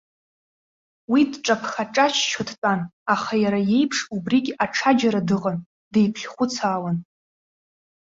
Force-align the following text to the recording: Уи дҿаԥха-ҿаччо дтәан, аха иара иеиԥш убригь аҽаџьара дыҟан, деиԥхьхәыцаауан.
Уи 1.11 1.21
дҿаԥха-ҿаччо 1.31 2.41
дтәан, 2.47 2.81
аха 3.13 3.33
иара 3.43 3.59
иеиԥш 3.69 3.97
убригь 4.15 4.51
аҽаџьара 4.63 5.21
дыҟан, 5.27 5.57
деиԥхьхәыцаауан. 5.93 6.97